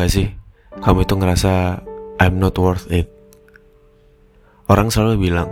[0.00, 0.32] gak sih
[0.80, 1.84] kamu itu ngerasa
[2.16, 3.12] I'm not worth it?
[4.70, 5.50] Orang selalu bilang,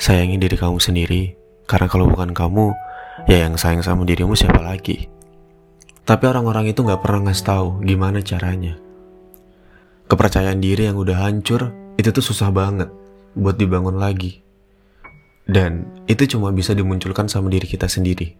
[0.00, 1.34] sayangi diri kamu sendiri,
[1.68, 2.72] karena kalau bukan kamu,
[3.26, 5.10] ya yang sayang sama dirimu siapa lagi?
[6.06, 8.78] Tapi orang-orang itu gak pernah ngasih tahu gimana caranya.
[10.08, 12.88] Kepercayaan diri yang udah hancur, itu tuh susah banget
[13.36, 14.40] buat dibangun lagi.
[15.44, 18.32] Dan itu cuma bisa dimunculkan sama diri kita sendiri.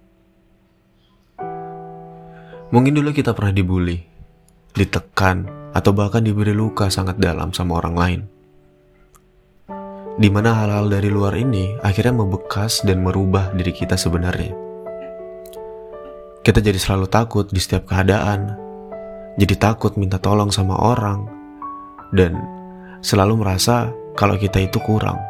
[2.73, 4.18] Mungkin dulu kita pernah dibully,
[4.79, 8.21] ditekan, atau bahkan diberi luka sangat dalam sama orang lain.
[10.19, 14.51] Di mana hal-hal dari luar ini akhirnya membekas dan merubah diri kita sebenarnya.
[16.43, 18.57] Kita jadi selalu takut di setiap keadaan,
[19.39, 21.29] jadi takut minta tolong sama orang,
[22.11, 22.35] dan
[22.99, 25.23] selalu merasa kalau kita itu kurang.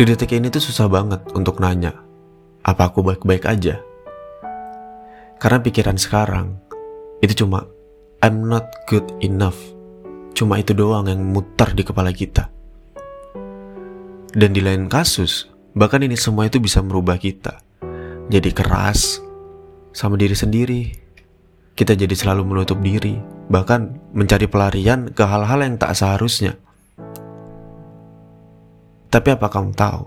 [0.00, 1.92] Di detik ini tuh susah banget untuk nanya,
[2.64, 3.76] apa aku baik-baik aja?
[5.36, 6.56] Karena pikiran sekarang
[7.20, 7.75] itu cuma
[8.24, 9.56] I'm not good enough.
[10.32, 12.48] Cuma itu doang yang muter di kepala kita.
[14.32, 17.60] Dan di lain kasus, bahkan ini semua itu bisa merubah kita.
[18.32, 19.20] Jadi keras
[19.92, 20.82] sama diri sendiri.
[21.76, 23.20] Kita jadi selalu menutup diri,
[23.52, 26.56] bahkan mencari pelarian ke hal-hal yang tak seharusnya.
[29.12, 30.04] Tapi apa kamu tahu?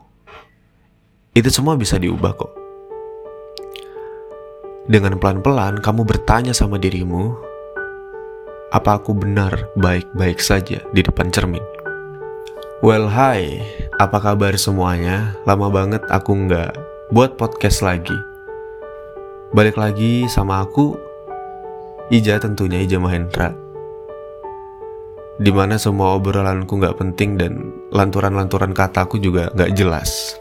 [1.37, 2.53] Itu semua bisa diubah kok.
[4.89, 7.48] Dengan pelan-pelan kamu bertanya sama dirimu,
[8.69, 11.63] apa aku benar baik-baik saja di depan cermin?
[12.79, 13.59] Well, hi,
[13.99, 15.35] apa kabar semuanya?
[15.43, 16.71] Lama banget aku nggak
[17.11, 18.15] buat podcast lagi.
[19.51, 20.95] Balik lagi sama aku,
[22.13, 23.51] Ija tentunya Ija Mahendra.
[25.39, 27.53] Di mana semua obrolanku nggak penting dan
[27.91, 30.37] lanturan-lanturan kataku juga nggak jelas.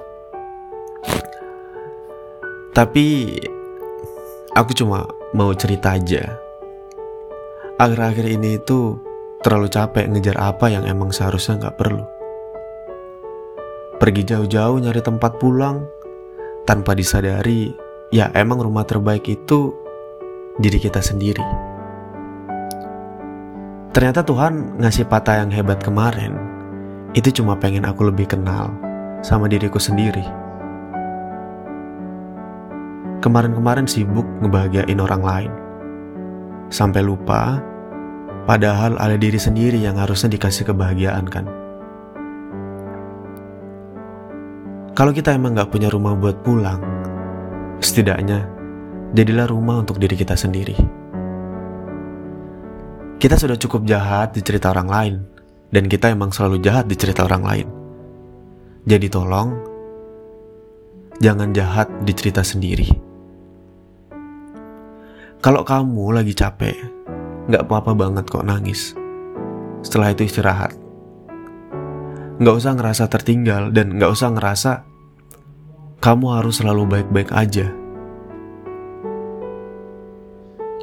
[2.77, 3.35] Tapi
[4.59, 6.35] Aku cuma mau cerita aja.
[7.79, 8.99] Akhir-akhir ini itu
[9.39, 12.03] terlalu capek ngejar apa yang emang seharusnya nggak perlu.
[14.03, 15.87] Pergi jauh-jauh nyari tempat pulang
[16.67, 17.71] tanpa disadari
[18.11, 19.71] ya emang rumah terbaik itu
[20.59, 21.47] diri kita sendiri.
[23.95, 26.35] Ternyata Tuhan ngasih patah yang hebat kemarin
[27.15, 28.75] itu cuma pengen aku lebih kenal
[29.23, 30.27] sama diriku sendiri.
[33.23, 35.53] Kemarin-kemarin sibuk ngebahagiain orang lain.
[36.69, 37.65] Sampai lupa,
[38.49, 41.45] padahal ada diri sendiri yang harusnya dikasih kebahagiaan kan.
[44.97, 46.81] Kalau kita emang gak punya rumah buat pulang,
[47.85, 48.49] setidaknya
[49.13, 50.75] jadilah rumah untuk diri kita sendiri.
[53.21, 55.15] Kita sudah cukup jahat di cerita orang lain,
[55.69, 57.69] dan kita emang selalu jahat di cerita orang lain.
[58.89, 59.55] Jadi tolong,
[61.21, 62.89] jangan jahat di cerita sendiri.
[65.39, 66.98] Kalau kamu lagi capek,
[67.49, 68.93] nggak apa-apa banget kok nangis.
[69.81, 70.77] Setelah itu istirahat.
[72.39, 74.73] Nggak usah ngerasa tertinggal dan nggak usah ngerasa
[75.99, 77.73] kamu harus selalu baik-baik aja.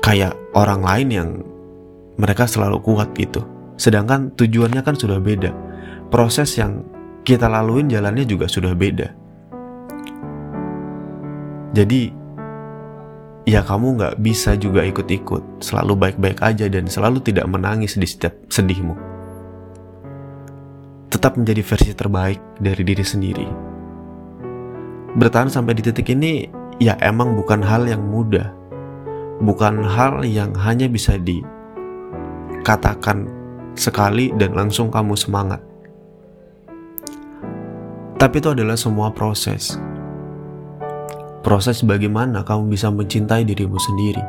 [0.03, 1.29] Kayak orang lain yang
[2.19, 3.45] mereka selalu kuat gitu.
[3.79, 5.51] Sedangkan tujuannya kan sudah beda.
[6.11, 6.83] Proses yang
[7.25, 9.07] kita laluin jalannya juga sudah beda.
[11.75, 12.24] Jadi
[13.45, 18.33] ya kamu nggak bisa juga ikut-ikut, selalu baik-baik aja dan selalu tidak menangis di setiap
[18.49, 18.97] sedihmu.
[21.13, 23.45] Tetap menjadi versi terbaik dari diri sendiri.
[25.15, 26.49] Bertahan sampai di titik ini
[26.81, 28.51] ya emang bukan hal yang mudah.
[29.39, 33.29] Bukan hal yang hanya bisa dikatakan
[33.77, 35.61] sekali dan langsung kamu semangat.
[38.15, 39.75] Tapi itu adalah semua proses
[41.45, 44.25] proses bagaimana kamu bisa mencintai dirimu sendiri.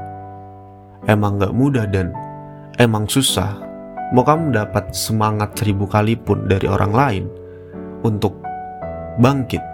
[1.09, 2.12] Emang gak mudah dan
[2.77, 3.56] emang susah.
[4.12, 7.25] Mau kamu dapat semangat seribu kali pun dari orang lain
[8.04, 8.37] untuk
[9.16, 9.65] bangkit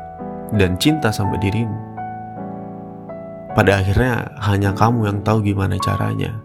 [0.55, 1.75] dan cinta sama dirimu.
[3.59, 6.39] Pada akhirnya hanya kamu yang tahu gimana caranya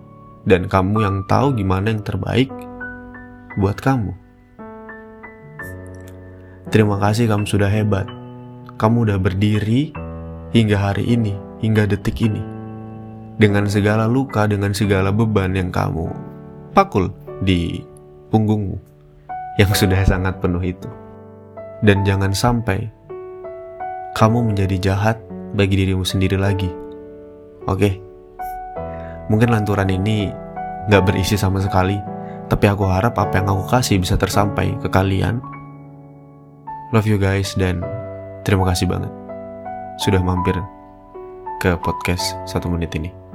[0.49, 2.49] dan kamu yang tahu gimana yang terbaik
[3.61, 4.11] buat kamu.
[6.67, 8.09] Terima kasih kamu sudah hebat.
[8.75, 9.95] Kamu udah berdiri
[10.55, 12.39] hingga hari ini, hingga detik ini.
[13.37, 16.09] Dengan segala luka, dengan segala beban yang kamu
[16.73, 17.13] pakul
[17.45, 17.85] di
[18.33, 18.77] punggungmu
[19.61, 20.89] yang sudah sangat penuh itu.
[21.85, 22.89] Dan jangan sampai
[24.17, 25.17] kamu menjadi jahat
[25.53, 26.69] bagi dirimu sendiri lagi.
[27.69, 28.01] Oke,
[29.29, 30.33] mungkin lanturan ini
[30.89, 32.01] gak berisi sama sekali,
[32.49, 35.37] tapi aku harap apa yang aku kasih bisa tersampai ke kalian.
[36.89, 37.83] Love you guys dan
[38.41, 39.16] terima kasih banget
[39.97, 40.53] sudah mampir
[41.57, 43.26] ke podcast satu menit ini.